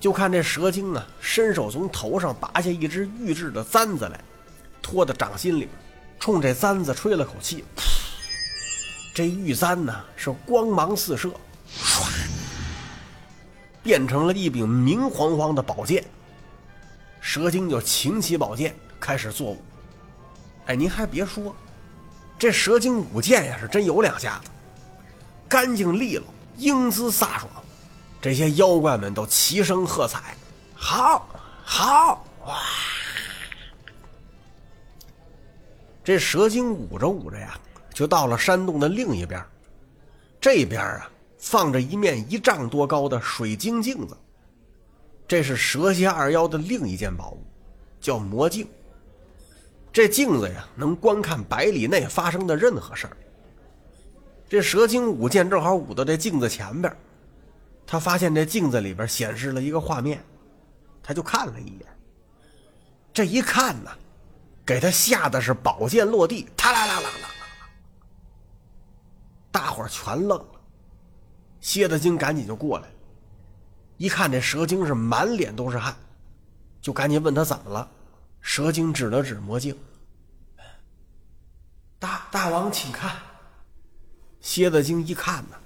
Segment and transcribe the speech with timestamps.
[0.00, 4.18] 就看这蛇精啊，伸手从头上拔下一只玉制的簪子来，
[4.80, 5.68] 托在掌心里，
[6.18, 7.62] 冲这簪子吹了口气，
[9.14, 11.28] 这玉簪呢是光芒四射，
[11.78, 12.08] 唰，
[13.82, 16.02] 变成了一柄明晃晃的宝剑。
[17.20, 19.62] 蛇精就擎起宝剑开始作舞。
[20.64, 21.54] 哎，您还别说，
[22.38, 24.50] 这蛇精舞剑呀是真有两下子，
[25.46, 26.24] 干净利落，
[26.56, 27.50] 英姿飒爽。
[28.20, 30.36] 这些妖怪们都齐声喝彩，
[30.74, 31.26] 好，
[31.64, 32.58] 好，哇！
[36.04, 37.58] 这蛇精舞着舞着呀，
[37.94, 39.42] 就到了山洞的另一边。
[40.40, 44.16] 这边啊，放着一面一丈多高的水晶镜子。
[45.26, 47.42] 这是蛇蝎二妖的另一件宝物，
[48.00, 48.68] 叫魔镜。
[49.92, 53.16] 这镜子呀，能观看百里内发生的任何事儿。
[54.48, 56.94] 这蛇精舞剑正好舞到这镜子前边。
[57.90, 60.24] 他发现这镜子里边显示了一个画面，
[61.02, 61.98] 他就看了一眼。
[63.12, 63.90] 这一看呢，
[64.64, 67.28] 给他吓得是宝剑落地，啪啦啦啦啦！
[69.50, 70.60] 大伙全愣了。
[71.58, 72.88] 蝎子精赶紧就过来，
[73.96, 75.92] 一看这蛇精是满脸都是汗，
[76.80, 77.90] 就赶紧问他怎么了。
[78.40, 79.76] 蛇精指了指魔镜
[81.98, 83.16] ：“大大王，请看。”
[84.40, 85.56] 蝎子精一看呢。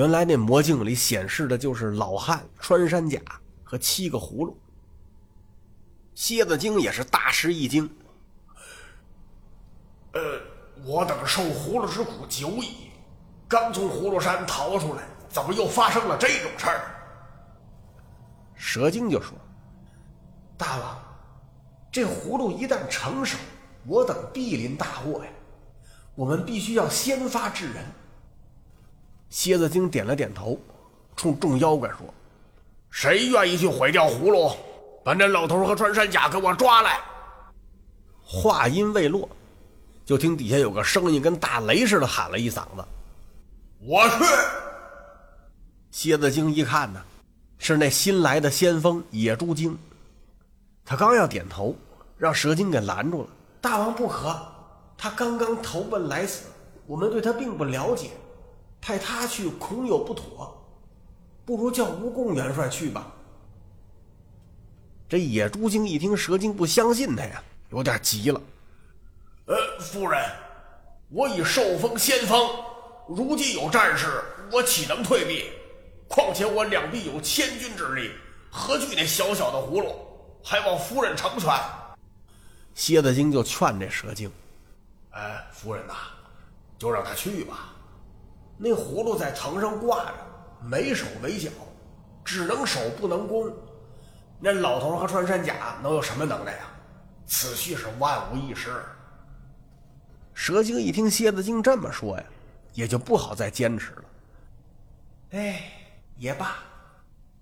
[0.00, 3.20] 原来那魔镜里显示的就是老汉穿山甲
[3.62, 4.58] 和七个葫芦。
[6.14, 7.84] 蝎子精也是大吃一惊。
[10.14, 10.40] 呃，
[10.86, 12.90] 我等受葫芦之苦久矣，
[13.46, 16.80] 刚从葫芦山逃出来，怎么又发生了这种事儿？
[18.54, 19.36] 蛇精就说
[20.56, 20.98] ：“大王，
[21.92, 23.36] 这葫芦一旦成熟，
[23.86, 25.30] 我等必临大祸呀！
[26.14, 27.84] 我们必须要先发制人。”
[29.30, 30.58] 蝎子精点了点头，
[31.16, 31.98] 冲众妖怪说
[32.90, 34.50] ：“谁愿意去毁掉葫芦？
[35.04, 36.98] 把那老头和穿山甲给我抓来！”
[38.22, 39.28] 话音未落，
[40.04, 42.84] 就听底下有个声音跟大雷似的喊了一嗓子
[43.80, 44.24] ：“我去！”
[45.92, 47.00] 蝎子精一看呢，
[47.58, 49.78] 是那新来的先锋野猪精。
[50.84, 51.76] 他刚要点头，
[52.18, 53.28] 让蛇精给拦住了
[53.60, 54.36] ：“大王不可，
[54.98, 56.46] 他刚刚投奔来此，
[56.86, 58.10] 我们对他并不了解。”
[58.80, 60.56] 派他去恐有不妥，
[61.44, 63.12] 不如叫蜈蚣元帅去吧。
[65.08, 68.40] 这野猪精一听蛇精不相信他呀，有点急了。
[69.46, 70.24] 呃，夫人，
[71.08, 72.48] 我已受封先锋，
[73.08, 75.50] 如今有战事，我岂能退避？
[76.08, 78.12] 况且我两臂有千钧之力，
[78.50, 79.94] 何惧那小小的葫芦？
[80.42, 81.52] 还望夫人成全。
[82.74, 84.30] 蝎子精就劝这蛇精
[85.10, 85.94] ：“哎，夫人呐，
[86.78, 87.74] 就让他去吧。”
[88.62, 90.14] 那葫芦在藤上挂着，
[90.62, 91.48] 没手没脚，
[92.22, 93.50] 只能守不能攻。
[94.38, 96.66] 那老头和穿山甲能有什么能耐呀？
[97.24, 98.70] 此去是万无一失。
[100.34, 102.24] 蛇精一听蝎子精这么说呀，
[102.74, 104.04] 也就不好再坚持了。
[105.30, 105.62] 哎，
[106.18, 106.56] 也罢，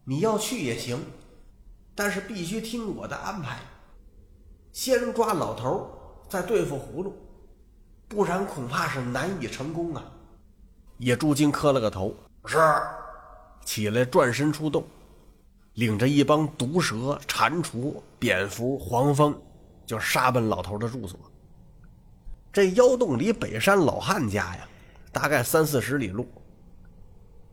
[0.04, 1.04] 你要去也行，
[1.96, 3.58] 但是必须听我的安排，
[4.70, 5.90] 先抓老头，
[6.28, 7.16] 再对付葫芦，
[8.06, 10.04] 不然恐怕是难以成功啊。
[10.98, 12.14] 野猪精磕了个头，
[12.44, 12.58] 是，
[13.64, 14.84] 起来转身出洞，
[15.74, 19.40] 领着一帮毒蛇、蟾蜍、蝙蝠、黄蜂，
[19.86, 21.18] 就杀奔老头的住所。
[22.52, 24.68] 这妖洞离北山老汉家呀，
[25.12, 26.26] 大概三四十里路。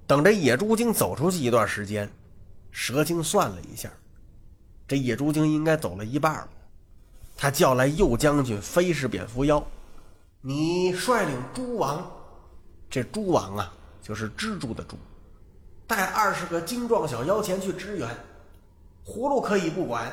[0.08, 2.10] 等这野猪精走出去一段时间，
[2.72, 3.92] 蛇精算了一下，
[4.88, 6.50] 这野猪精应该走了一半了。
[7.38, 9.64] 他叫来右将军飞是蝙蝠妖，
[10.42, 12.12] 你率领诸王。
[12.96, 14.98] 这蛛王啊，就是蜘蛛的蛛，
[15.86, 18.08] 带二十个精壮小妖前去支援。
[19.06, 20.10] 葫芦可以不管，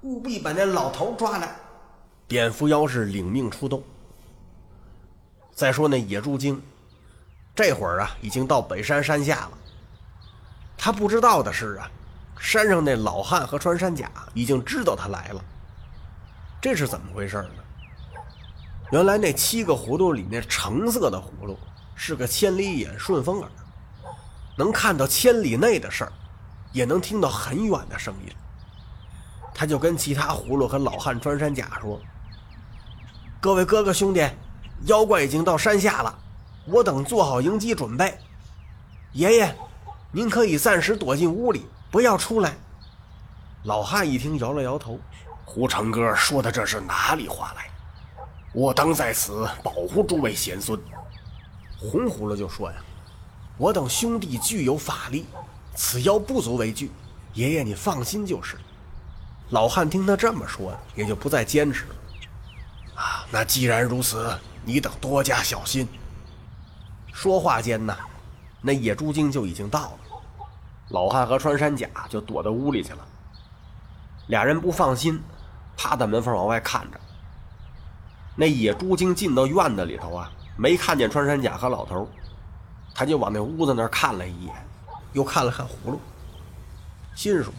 [0.00, 1.54] 务必把那老头抓来。
[2.26, 3.80] 蝙蝠妖是领命出动。
[5.52, 6.60] 再说那野猪精，
[7.54, 9.52] 这会儿啊，已经到北山山下了。
[10.76, 11.88] 他不知道的是啊，
[12.36, 15.44] 山上那老汉和穿山甲已经知道他来了。
[16.60, 17.62] 这是怎么回事呢？
[18.90, 21.56] 原来那七个葫芦里那橙色的葫芦。
[21.94, 23.50] 是个千里眼、顺风耳，
[24.56, 26.12] 能看到千里内的事儿，
[26.72, 28.32] 也能听到很远的声音。
[29.54, 32.00] 他就跟其他葫芦和老汉穿山甲说
[33.40, 34.28] ：“各位哥哥兄弟，
[34.86, 36.18] 妖怪已经到山下了，
[36.66, 38.18] 我等做好迎击准备。
[39.12, 39.56] 爷爷，
[40.10, 42.56] 您可以暂时躲进屋里，不要出来。”
[43.62, 44.98] 老汉一听，摇了摇头
[45.46, 47.70] ：“胡成哥说的这是哪里话来？
[48.52, 50.78] 我当在此保护诸位贤孙。”
[51.90, 52.76] 红葫芦就说呀
[53.58, 55.26] ：“我等兄弟具有法力，
[55.74, 56.90] 此妖不足为惧。
[57.34, 58.56] 爷爷，你放心就是。
[59.50, 61.94] 老汉听他这么说，也就不再坚持了。
[62.94, 65.86] 啊，那既然如此，你等多加小心。
[67.12, 67.96] 说话间呢，
[68.62, 69.98] 那野猪精就已经到了。
[70.88, 72.98] 老汉和穿山甲就躲到屋里去了。
[74.28, 75.20] 俩人不放心，
[75.76, 76.98] 趴在门缝往外看着。
[78.36, 82.08] 那野猪精进到院子里头啊，没看见穿山甲和老头，
[82.94, 84.54] 他就往那屋子那儿看了一眼，
[85.12, 86.00] 又看了看葫芦，
[87.14, 87.52] 心说：“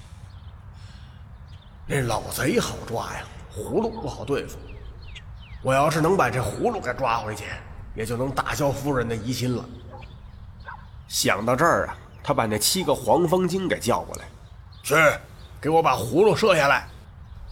[1.89, 4.57] 这老贼好抓呀，葫芦不好对付。
[5.61, 7.43] 我要是能把这葫芦给抓回去，
[7.95, 9.65] 也就能打消夫人的疑心了。”
[11.07, 14.25] 想到这儿啊，他把那七个黄蜂精给叫过来，
[14.83, 14.95] 去，
[15.59, 16.87] 给我把葫芦射下来。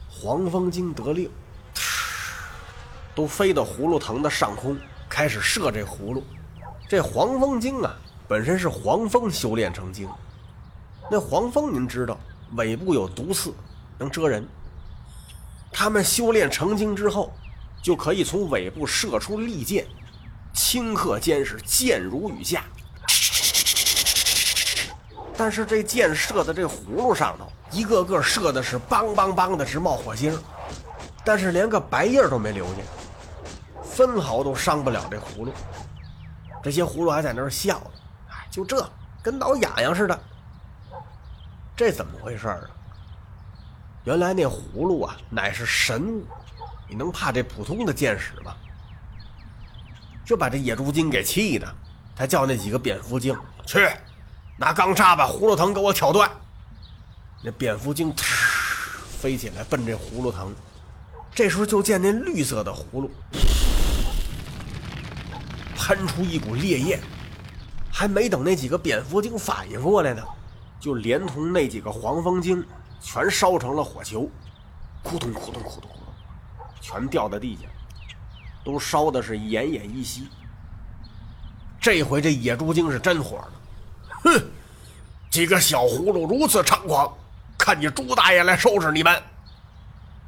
[0.10, 1.30] 黄蜂精得令。
[3.16, 4.76] 都飞到葫芦藤的上空，
[5.14, 6.24] 开始射这葫芦。
[6.90, 7.96] 这黄蜂精啊，
[8.28, 10.10] 本身是黄蜂修炼成精。
[11.12, 12.18] 那黄蜂您知道，
[12.56, 13.54] 尾部有毒刺，
[14.00, 14.44] 能蛰人。
[15.72, 17.32] 他们修炼成精之后，
[17.80, 19.86] 就可以从尾部射出利箭，
[20.56, 22.66] 顷刻间是箭如雨下。
[25.38, 30.36] 但是这箭射在这葫芦上头，一个个射的是梆梆梆的直冒火星，
[31.24, 32.82] 但是连个白印都没留下。
[33.96, 35.54] 分毫都伤不了这葫芦，
[36.64, 37.92] 这些葫芦还在那儿笑呢。
[38.30, 38.90] 哎，就这，
[39.22, 40.20] 跟挠痒痒似的。
[41.76, 42.60] 这怎么回事啊？
[44.04, 46.26] 原来那葫芦啊，乃是神物，
[46.90, 48.56] 你能怕这普通的箭矢吗？
[50.26, 51.76] 就把这野猪精给气的，
[52.16, 53.88] 他叫那几个蝙蝠精去，
[54.58, 56.30] 拿钢叉把葫芦藤给我挑断。
[57.44, 58.14] 那蝙蝠精
[59.20, 60.54] 飞起来奔这葫芦藤，
[61.34, 63.12] 这时候就见那绿色的葫芦。
[65.76, 67.00] 喷出一股烈焰，
[67.92, 70.24] 还没等那几个蝙蝠精反应过来呢，
[70.80, 72.64] 就连同那几个黄蜂精
[73.02, 74.30] 全烧成了火球，
[75.04, 76.14] 扑通扑通扑通扑通，
[76.82, 77.68] 全掉在地下，
[78.64, 80.28] 都烧的是奄奄一息。
[81.80, 83.52] 这回这野猪精是真火了，
[84.24, 84.42] 哼，
[85.30, 87.14] 几个小葫芦如此猖狂，
[87.58, 89.22] 看你猪大爷来收拾你们！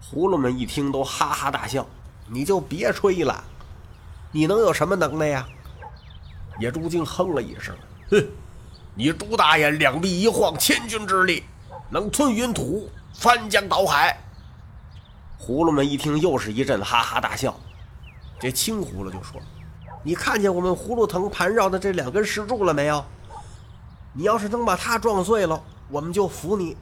[0.04, 1.88] 葫芦们一听都哈哈大笑，
[2.28, 3.44] 你就别吹了。
[4.36, 5.48] 你能有什么能耐呀？
[6.60, 7.74] 野猪精哼了一声，
[8.12, 8.22] 哼，
[8.94, 11.46] 你猪大爷两臂一晃千钧之力，
[11.90, 14.20] 能吞云吐雾翻江倒海。
[15.40, 17.58] 葫芦们一听，又是一阵哈哈大笑。
[18.38, 19.40] 这青葫芦就说
[20.04, 23.06] ：“你看见我们葫芦藤盘绕的这两根石柱了没有？
[24.12, 26.76] 你要是能把它撞碎了，我们就服你。”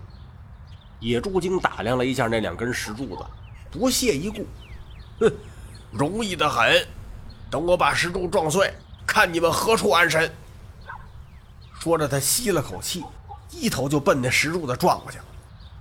[0.99, 3.23] 野猪精打量了一下那两根石柱子，
[3.69, 4.43] 不屑一顾，
[5.19, 5.31] 哼，
[5.91, 6.83] 容易的很。
[7.53, 8.73] 等我把石柱撞碎，
[9.05, 10.33] 看你们何处安身！
[11.79, 13.05] 说着，他吸了口气，
[13.51, 15.23] 一头就奔那石柱子撞过去了。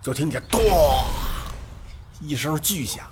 [0.03, 0.61] 就听见“咚”
[2.21, 3.07] 一声巨响，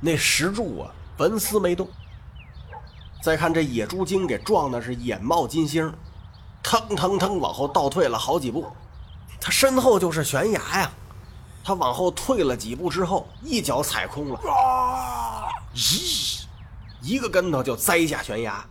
[0.00, 1.88] 那石柱啊纹丝没动。
[3.22, 5.94] 再看这野猪精给撞的是眼冒金星，
[6.60, 8.66] 腾腾腾往后倒退了好几步。
[9.40, 10.90] 他身后就是悬崖呀！
[11.62, 14.40] 他往后退了几步之后，一脚踩空了，
[15.72, 16.42] 咦！
[17.02, 18.64] 一个跟头就栽下悬崖。